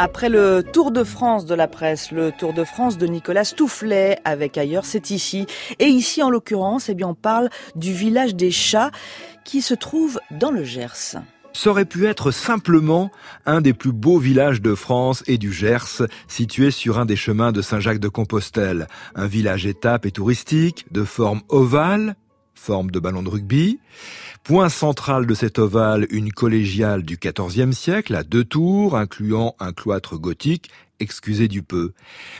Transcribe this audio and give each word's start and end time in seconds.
Après 0.00 0.28
le 0.28 0.62
Tour 0.62 0.92
de 0.92 1.02
France 1.02 1.44
de 1.44 1.56
la 1.56 1.66
presse, 1.66 2.12
le 2.12 2.30
Tour 2.30 2.52
de 2.52 2.62
France 2.62 2.98
de 2.98 3.06
Nicolas 3.08 3.44
Toufflet 3.44 4.20
avec 4.24 4.56
ailleurs, 4.56 4.84
c'est 4.84 5.10
ici. 5.10 5.46
Et 5.80 5.86
ici, 5.86 6.22
en 6.22 6.30
l'occurrence, 6.30 6.88
eh 6.88 6.94
bien, 6.94 7.08
on 7.08 7.14
parle 7.14 7.50
du 7.74 7.92
village 7.92 8.36
des 8.36 8.52
chats 8.52 8.92
qui 9.44 9.60
se 9.60 9.74
trouve 9.74 10.20
dans 10.30 10.52
le 10.52 10.62
Gers. 10.62 11.16
Ça 11.52 11.70
aurait 11.70 11.84
pu 11.84 12.06
être 12.06 12.30
simplement 12.30 13.10
un 13.44 13.60
des 13.60 13.72
plus 13.72 13.90
beaux 13.90 14.18
villages 14.18 14.62
de 14.62 14.76
France 14.76 15.24
et 15.26 15.36
du 15.36 15.52
Gers, 15.52 16.06
situé 16.28 16.70
sur 16.70 17.00
un 17.00 17.04
des 17.04 17.16
chemins 17.16 17.50
de 17.50 17.60
Saint-Jacques-de-Compostelle. 17.60 18.86
Un 19.16 19.26
village 19.26 19.66
étape 19.66 20.06
et 20.06 20.12
touristique, 20.12 20.86
de 20.92 21.02
forme 21.02 21.40
ovale, 21.48 22.14
forme 22.58 22.90
de 22.90 22.98
ballon 22.98 23.22
de 23.22 23.28
rugby. 23.28 23.78
Point 24.44 24.68
central 24.68 25.26
de 25.26 25.34
cet 25.34 25.58
ovale, 25.58 26.06
une 26.10 26.32
collégiale 26.32 27.02
du 27.02 27.18
XIVe 27.18 27.72
siècle 27.72 28.14
à 28.14 28.24
deux 28.24 28.44
tours, 28.44 28.96
incluant 28.96 29.54
un 29.60 29.72
cloître 29.72 30.18
gothique, 30.18 30.70
excusez 31.00 31.48
du 31.48 31.62
peu. 31.62 31.92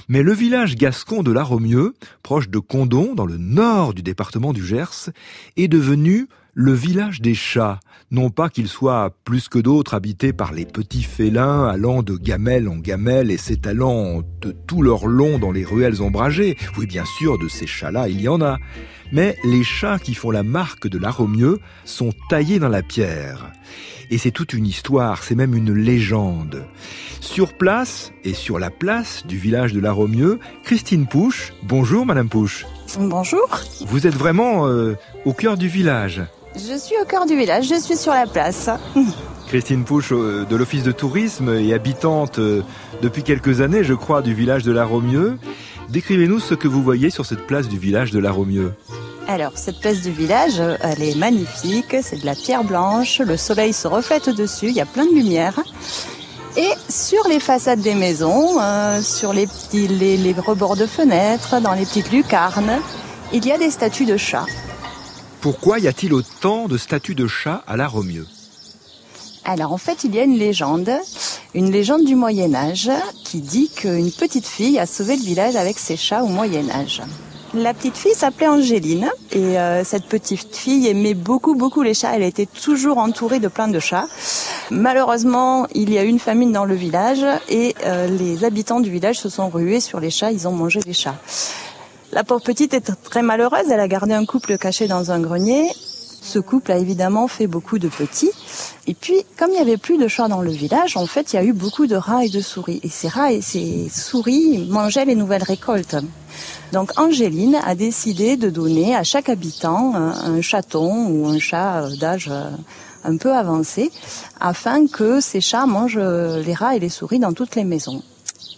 Mais 0.09 0.23
le 0.23 0.33
village 0.33 0.77
gascon 0.77 1.23
de 1.23 1.33
La 1.33 1.43
Romieux, 1.43 1.95
proche 2.23 2.49
de 2.49 2.59
Condon, 2.59 3.15
dans 3.15 3.27
le 3.27 3.37
nord 3.37 3.95
du 3.95 4.03
département 4.03 4.53
du 4.53 4.65
Gers, 4.65 5.11
est 5.57 5.69
devenu 5.69 6.29
le 6.61 6.73
village 6.73 7.21
des 7.21 7.37
chats, 7.37 7.79
non 8.11 8.30
pas 8.30 8.48
qu'il 8.48 8.67
soit 8.67 9.15
plus 9.23 9.48
que 9.48 9.61
d'autres 9.61 9.95
habité 9.95 10.33
par 10.33 10.53
les 10.53 10.67
petits 10.67 11.05
félins 11.05 11.69
allant 11.69 12.03
de 12.03 12.17
gamelle 12.17 12.69
en 12.69 12.79
gamelle 12.79 13.31
et 13.31 13.37
s'étalant 13.37 14.23
de 14.41 14.51
tout 14.67 14.83
leur 14.83 15.07
long 15.07 15.39
dans 15.39 15.53
les 15.53 15.65
ruelles 15.65 16.03
ombragées. 16.03 16.57
Oui, 16.77 16.87
bien 16.87 17.05
sûr, 17.05 17.39
de 17.39 17.47
ces 17.47 17.69
chats-là, 17.69 18.09
il 18.09 18.21
y 18.21 18.27
en 18.27 18.43
a. 18.43 18.59
Mais 19.12 19.37
les 19.45 19.62
chats 19.62 20.01
qui 20.01 20.15
font 20.15 20.33
la 20.33 20.43
marque 20.43 20.89
de 20.89 20.98
la 20.98 21.12
Romieux 21.12 21.61
sont 21.84 22.11
taillés 22.29 22.59
dans 22.59 22.69
la 22.69 22.83
pierre. 22.83 23.53
Et 24.11 24.19
c'est 24.19 24.33
toute 24.33 24.53
une 24.53 24.67
histoire, 24.67 25.23
c'est 25.23 25.37
même 25.37 25.55
une 25.55 25.73
légende. 25.73 26.67
Sur 27.20 27.56
place 27.56 28.11
et 28.25 28.34
sur 28.34 28.59
la 28.59 28.70
place 28.70 29.25
du 29.29 29.39
village 29.39 29.75
de 29.75 29.81
la 29.81 29.93
Romieux, 29.93 30.41
Christine 30.64 31.06
Pouche. 31.06 31.53
Bonjour 31.62 32.05
Madame 32.05 32.29
Pouche. 32.29 32.67
Bonjour. 32.98 33.48
Vous 33.86 34.09
êtes 34.09 34.17
vraiment 34.17 34.67
euh, 34.67 34.97
au 35.25 35.33
cœur 35.33 35.56
du 35.56 35.69
village. 35.69 36.20
Je 36.59 36.77
suis 36.77 36.97
au 37.01 37.05
cœur 37.05 37.25
du 37.25 37.37
village, 37.37 37.69
je 37.69 37.81
suis 37.81 37.97
sur 37.97 38.12
la 38.12 38.27
place. 38.27 38.69
Christine 39.47 39.84
Pouche 39.84 40.12
euh, 40.12 40.45
de 40.45 40.56
l'Office 40.56 40.83
de 40.83 40.91
tourisme 40.91 41.55
et 41.55 41.73
habitante 41.73 42.39
euh, 42.39 42.62
depuis 43.01 43.23
quelques 43.23 43.61
années, 43.61 43.84
je 43.84 43.95
crois, 43.95 44.23
du 44.23 44.34
village 44.34 44.64
de 44.64 44.73
la 44.73 44.84
Romieux. 44.84 45.39
Décrivez-nous 45.89 46.41
ce 46.41 46.55
que 46.55 46.67
vous 46.67 46.83
voyez 46.83 47.11
sur 47.11 47.25
cette 47.25 47.47
place 47.47 47.69
du 47.69 47.79
village 47.79 48.11
de 48.11 48.19
la 48.19 48.33
Romieux. 48.33 48.75
Alors, 49.29 49.53
cette 49.55 49.79
place 49.79 50.01
du 50.01 50.11
village, 50.11 50.61
elle 50.81 51.03
est 51.03 51.14
magnifique, 51.17 51.97
c'est 52.03 52.20
de 52.20 52.27
la 52.27 52.34
pierre 52.34 52.64
blanche, 52.64 53.20
le 53.20 53.36
soleil 53.36 53.73
se 53.73 53.86
reflète 53.86 54.29
dessus, 54.29 54.67
il 54.67 54.75
y 54.75 54.81
a 54.81 54.86
plein 54.86 55.06
de 55.06 55.14
lumière. 55.14 55.61
Et 56.56 56.70
sur 56.89 57.23
les 57.29 57.39
façades 57.39 57.81
des 57.81 57.95
maisons, 57.95 58.61
euh, 58.61 59.01
sur 59.01 59.33
les, 59.33 59.47
petits, 59.47 59.86
les, 59.86 60.17
les 60.17 60.33
rebords 60.33 60.77
de 60.77 60.86
fenêtres, 60.86 61.61
dans 61.61 61.75
les 61.75 61.84
petites 61.84 62.11
lucarnes, 62.11 62.81
il 63.33 63.47
y 63.47 63.53
a 63.53 63.59
des 63.59 63.70
statues 63.70 64.06
de 64.06 64.17
chats. 64.17 64.47
Pourquoi 65.41 65.78
y 65.78 65.86
a-t-il 65.86 66.12
autant 66.14 66.67
de 66.67 66.77
statues 66.77 67.14
de 67.14 67.28
chats 67.28 67.62
à 67.69 67.77
la 67.77 67.86
Romieux? 67.86 68.27
Alors 69.45 69.72
en 69.72 69.78
fait, 69.78 70.03
il 70.03 70.14
y 70.14 70.19
a 70.19 70.25
une 70.25 70.36
légende, 70.36 70.91
une 71.55 71.70
légende 71.70 72.05
du 72.05 72.17
Moyen 72.17 72.55
Âge 72.55 72.91
qui 73.25 73.41
dit 73.41 73.70
qu'une 73.75 74.11
petite 74.11 74.47
fille 74.47 74.80
a 74.80 74.86
sauvé 74.86 75.17
le 75.17 75.22
village 75.22 75.55
avec 75.55 75.78
ses 75.78 75.97
chats 75.97 76.25
au 76.25 76.27
Moyen 76.27 76.69
Âge. 76.70 77.03
La 77.55 77.72
petite 77.72 77.97
fille 77.97 78.14
s'appelait 78.14 78.48
Angéline 78.48 79.08
et 79.33 79.58
euh, 79.58 79.83
cette 79.84 80.05
petite 80.05 80.55
fille 80.55 80.86
aimait 80.89 81.14
beaucoup 81.14 81.55
beaucoup 81.55 81.83
les 81.83 81.95
chats. 81.95 82.14
Elle 82.14 82.25
était 82.25 82.45
toujours 82.47 82.98
entourée 82.98 83.39
de 83.39 83.48
plein 83.48 83.69
de 83.69 83.78
chats. 83.78 84.06
Malheureusement, 84.70 85.67
il 85.73 85.91
y 85.91 85.98
a 85.98 86.05
eu 86.05 86.08
une 86.08 86.19
famine 86.19 86.52
dans 86.52 86.67
le 86.67 86.75
village 86.75 87.25
et 87.48 87.75
euh, 87.86 88.06
les 88.06 88.45
habitants 88.45 88.80
du 88.80 88.91
village 88.91 89.19
se 89.19 89.30
sont 89.30 89.48
rués 89.48 89.80
sur 89.80 89.98
les 90.00 90.11
chats. 90.11 90.33
Ils 90.33 90.47
ont 90.47 90.52
mangé 90.52 90.80
les 90.84 90.92
chats. 90.92 91.17
La 92.12 92.25
pauvre 92.25 92.42
petite 92.42 92.73
est 92.73 92.91
très 93.03 93.23
malheureuse. 93.23 93.70
Elle 93.70 93.81
a 93.81 93.89
gardé 93.89 94.14
un 94.14 94.25
couple 94.25 94.56
caché 94.56 94.89
dans 94.89 95.11
un 95.11 95.20
grenier. 95.20 95.70
Ce 96.23 96.39
couple 96.39 96.73
a 96.73 96.79
évidemment 96.79 97.29
fait 97.29 97.46
beaucoup 97.46 97.79
de 97.79 97.89
petits. 97.89 98.30
Et 98.86 98.95
puis, 98.95 99.24
comme 99.36 99.51
il 99.51 99.55
n'y 99.55 99.61
avait 99.61 99.77
plus 99.77 99.98
de 99.98 100.08
chats 100.08 100.29
dans 100.29 100.41
le 100.41 100.51
village, 100.51 100.96
en 100.96 101.07
fait, 101.07 101.33
il 101.33 101.36
y 101.36 101.39
a 101.39 101.45
eu 101.45 101.52
beaucoup 101.52 101.86
de 101.86 101.96
rats 101.96 102.24
et 102.24 102.30
de 102.30 102.41
souris. 102.41 102.80
Et 102.83 102.89
ces 102.89 103.08
rats 103.08 103.33
et 103.33 103.42
ces 103.42 103.91
souris 103.91 104.67
mangeaient 104.70 105.05
les 105.05 105.14
nouvelles 105.14 105.42
récoltes. 105.42 105.96
Donc, 106.73 106.98
Angéline 106.98 107.58
a 107.64 107.74
décidé 107.74 108.36
de 108.36 108.48
donner 108.48 108.96
à 108.96 109.05
chaque 109.05 109.29
habitant 109.29 109.95
un 109.95 110.40
chaton 110.40 111.08
ou 111.08 111.27
un 111.29 111.39
chat 111.39 111.89
d'âge 112.01 112.30
un 113.05 113.17
peu 113.17 113.33
avancé, 113.33 113.90
afin 114.40 114.86
que 114.86 115.20
ces 115.20 115.40
chats 115.40 115.67
mangent 115.67 115.98
les 115.98 116.55
rats 116.55 116.75
et 116.75 116.79
les 116.79 116.89
souris 116.89 117.19
dans 117.19 117.33
toutes 117.33 117.55
les 117.55 117.64
maisons. 117.64 118.02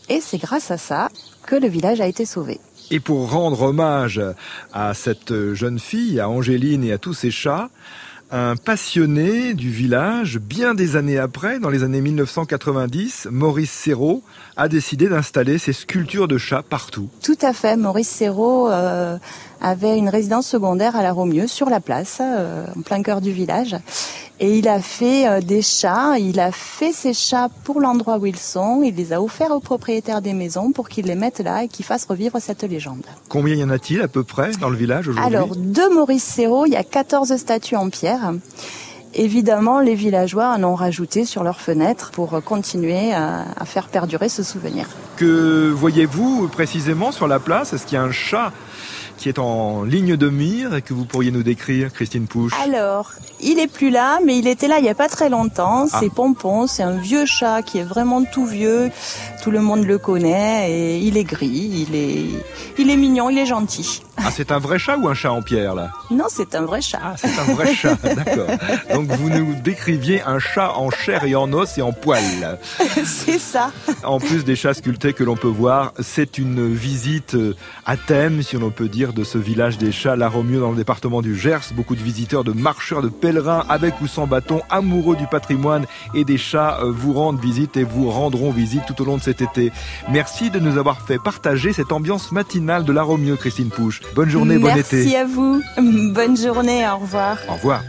Et 0.09 0.21
c'est 0.21 0.39
grâce 0.39 0.71
à 0.71 0.79
ça 0.79 1.09
que 1.47 1.57
le 1.57 1.69
village 1.69 2.01
a 2.01 2.07
été 2.07 2.25
sauvé. 2.25 2.59
Et 2.91 3.01
pour 3.01 3.31
rendre 3.31 3.63
hommage 3.63 4.21
à 4.73 4.95
cette 4.95 5.55
jeune 5.55 5.79
fille, 5.79 6.19
à 6.19 6.29
Angéline 6.29 6.83
et 6.85 6.93
à 6.93 6.99
tous 6.99 7.15
ses 7.15 7.31
chats, 7.31 7.71
un 8.33 8.55
passionné 8.57 9.55
du 9.55 9.71
village, 9.71 10.39
bien 10.39 10.75
des 10.75 10.97
années 10.97 11.19
après, 11.19 11.59
dans 11.59 11.69
les 11.69 11.83
années 11.83 12.01
1990, 12.01 13.29
Maurice 13.31 13.73
Serrault, 13.73 14.23
a 14.57 14.69
décidé 14.69 15.09
d'installer 15.09 15.59
ses 15.59 15.73
sculptures 15.73 16.29
de 16.29 16.39
chats 16.39 16.63
partout. 16.63 17.09
Tout 17.23 17.39
à 17.43 17.53
fait. 17.53 17.77
Maurice 17.77 18.09
Serrault 18.09 18.71
euh, 18.71 19.19
avait 19.61 19.99
une 19.99 20.09
résidence 20.09 20.47
secondaire 20.47 20.97
à 20.97 21.03
la 21.03 21.13
Romieux, 21.13 21.47
sur 21.47 21.69
la 21.71 21.81
place, 21.81 22.19
euh, 22.21 22.67
en 22.77 22.83
plein 22.83 23.03
cœur 23.03 23.21
du 23.21 23.33
village. 23.33 23.77
Et 24.39 24.59
il 24.59 24.69
a 24.69 24.81
fait 24.81 25.29
euh, 25.29 25.41
des 25.41 25.61
chats, 25.61 26.19
il 26.19 26.41
a 26.41 26.51
fait 26.51 26.93
ces 26.93 27.13
chats 27.13 27.51
pour 27.65 27.81
l'endroit 27.81 28.19
où 28.19 28.27
ils 28.27 28.39
sont, 28.39 28.83
il 28.83 28.95
les 28.95 29.13
a 29.13 29.21
offerts 29.21 29.51
aux 29.51 29.61
propriétaires 29.61 30.23
des 30.23 30.33
maisons 30.33 30.73
pour 30.73 30.89
qu'ils 30.89 31.07
les 31.07 31.15
mettent 31.15 31.41
là 31.41 31.65
et 31.65 31.69
qu'ils 31.69 31.85
fassent 31.85 32.07
revivre 32.07 32.41
cette 32.41 32.63
légende. 32.63 33.05
Combien 33.29 33.55
y 33.55 33.63
en 33.63 33.71
a-t-il 33.71 34.01
à 34.01 34.09
peu 34.09 34.25
près 34.25 34.53
dans 34.53 34.71
le 34.71 34.77
village 34.77 35.09
aujourd'hui? 35.09 35.35
Alors, 35.35 35.55
de 35.55 35.95
Maurice 35.95 36.25
Serrault, 36.25 36.65
il 36.67 36.73
y 36.73 36.77
a 36.77 36.85
14 36.85 37.37
statues 37.37 37.77
en 37.77 37.91
pierre. 37.91 38.33
Évidemment, 39.15 39.81
les 39.81 39.95
villageois 39.95 40.55
en 40.57 40.63
ont 40.65 40.75
rajouté 40.75 41.25
sur 41.25 41.43
leurs 41.43 41.61
fenêtres 41.61 42.11
pour 42.13 42.43
continuer 42.45 43.13
à, 43.13 43.45
à 43.59 43.65
faire 43.65 43.89
perdurer 43.89 44.29
ce 44.29 44.43
souvenir. 44.43 44.87
Que 45.17 45.71
voyez-vous 45.71 46.49
précisément 46.49 47.13
sur 47.13 47.27
la 47.27 47.39
place? 47.39 47.73
Est-ce 47.73 47.87
qu'il 47.87 47.97
y 47.97 47.99
a 47.99 48.05
un 48.05 48.13
chat 48.13 48.53
qui 49.19 49.29
est 49.29 49.39
en 49.39 49.83
ligne 49.83 50.17
de 50.17 50.31
mire 50.31 50.75
et 50.75 50.81
que 50.81 50.95
vous 50.95 51.05
pourriez 51.05 51.31
nous 51.31 51.43
décrire, 51.43 51.93
Christine 51.93 52.27
Pouche? 52.27 52.55
Alors, 52.65 53.13
il 53.43 53.59
est 53.59 53.67
plus 53.71 53.91
là, 53.91 54.19
mais 54.25 54.39
il 54.39 54.47
était 54.47 54.67
là 54.67 54.79
il 54.79 54.85
y 54.87 54.89
a 54.89 54.95
pas 54.95 55.09
très 55.09 55.29
longtemps. 55.29 55.87
Ah. 55.93 55.99
C'est 56.01 56.09
Pompon, 56.09 56.67
c'est 56.67 56.83
un 56.83 56.97
vieux 56.97 57.27
chat 57.27 57.61
qui 57.61 57.79
est 57.79 57.83
vraiment 57.85 58.25
tout 58.25 58.47
vieux. 58.47 58.91
Tout 59.43 59.51
le 59.51 59.61
monde 59.61 59.85
le 59.85 59.99
connaît 59.99 60.71
et 60.71 60.99
il 61.01 61.19
est 61.19 61.25
gris, 61.25 61.87
il 61.89 61.95
est, 61.95 62.25
il 62.79 62.89
est 62.89 62.97
mignon, 62.97 63.29
il 63.29 63.37
est 63.39 63.45
gentil. 63.47 64.03
Ah, 64.17 64.31
c'est 64.31 64.53
un 64.53 64.59
vrai 64.59 64.79
chat 64.79 64.97
ou 64.97 65.07
un 65.09 65.15
chat 65.15 65.33
en 65.33 65.43
pierre 65.43 65.75
là? 65.75 65.93
Non, 66.11 66.27
c'est 66.29 66.55
un 66.55 66.63
vrai 66.63 66.81
chat. 66.81 67.01
Ah, 67.03 67.15
c'est 67.17 67.39
un 67.39 67.55
vrai 67.55 67.75
chat, 67.75 67.97
d'accord. 68.03 68.49
Donc 69.01 69.17
vous 69.17 69.31
nous 69.31 69.55
décriviez 69.55 70.21
un 70.23 70.39
chat 70.39 70.75
en 70.77 70.91
chair 70.91 71.25
et 71.25 71.35
en 71.35 71.51
os 71.55 71.79
et 71.79 71.83
en 71.83 71.93
poils. 71.93 72.59
c'est 73.05 73.39
ça. 73.39 73.73
En 74.05 74.19
plus 74.19 74.45
des 74.45 74.57
chats 74.57 74.75
sculptés 74.75 75.15
que 75.15 75.25
l'on 75.25 75.37
peut 75.37 75.49
voir, 75.49 75.95
c'est 76.01 76.37
une 76.37 76.71
visite 76.71 77.35
à 77.87 77.97
thème, 77.97 78.43
si 78.43 78.59
on 78.59 78.71
peut 78.71 78.89
dire, 78.89 79.15
de 79.15 79.25
ce 79.25 79.39
village 79.39 79.79
des 79.79 79.91
chats, 79.91 80.17
la 80.17 80.29
Romieux 80.29 80.61
dans 80.61 80.71
le 80.71 80.77
département 80.77 81.23
du 81.23 81.35
Gers. 81.35 81.73
Beaucoup 81.75 81.97
de 81.97 82.03
visiteurs, 82.03 82.45
de 82.45 82.53
marcheurs, 82.53 83.01
de 83.01 83.09
pèlerins, 83.09 83.65
avec 83.71 84.03
ou 84.03 84.07
sans 84.07 84.27
bâton, 84.27 84.61
amoureux 84.69 85.17
du 85.17 85.27
patrimoine 85.27 85.87
et 86.15 86.25
des 86.25 86.37
chats, 86.39 86.79
euh, 86.83 86.93
vous 86.93 87.15
rendent 87.15 87.41
visite 87.41 87.79
et 87.79 87.85
vous 87.85 88.11
rendront 88.11 88.51
visite 88.51 88.83
tout 88.87 89.01
au 89.01 89.07
long 89.07 89.17
de 89.17 89.23
cet 89.23 89.41
été. 89.41 89.73
Merci 90.11 90.51
de 90.51 90.59
nous 90.59 90.77
avoir 90.77 91.01
fait 91.01 91.19
partager 91.19 91.73
cette 91.73 91.93
ambiance 91.93 92.33
matinale 92.33 92.85
de 92.85 92.93
la 92.93 93.03
Romieux, 93.03 93.37
Christine 93.37 93.71
Pouche. 93.71 94.03
Bonne 94.15 94.29
journée, 94.29 94.59
bon 94.59 94.67
Merci 94.75 94.97
été. 94.97 95.17
à 95.17 95.25
vous. 95.25 95.63
Bonne 96.13 96.37
journée, 96.37 96.87
au 96.87 96.99
revoir. 96.99 97.39
Au 97.49 97.55
revoir. 97.55 97.83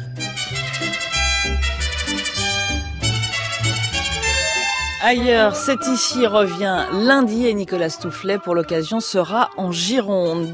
Ailleurs, 5.04 5.56
c'est 5.56 5.88
ici 5.88 6.28
revient 6.28 6.86
lundi 6.94 7.48
et 7.48 7.56
Nicolas 7.56 7.90
Toufflet 7.90 8.38
pour 8.38 8.54
l'occasion 8.54 9.00
sera 9.00 9.50
en 9.58 9.72
Gironde. 9.72 10.48